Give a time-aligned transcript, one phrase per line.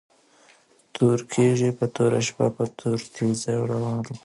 [0.93, 4.15] تور کيږی په توره شپه په توره تيږه روان وو